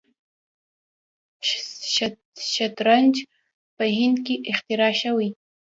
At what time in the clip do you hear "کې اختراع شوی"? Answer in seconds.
4.25-5.29